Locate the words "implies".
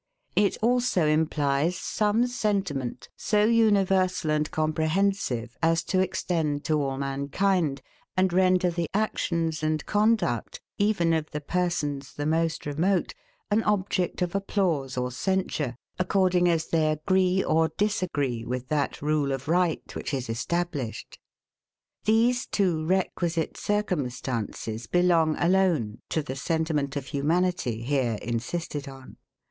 1.05-1.75